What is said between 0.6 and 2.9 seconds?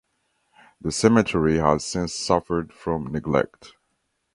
The cemetery has since suffered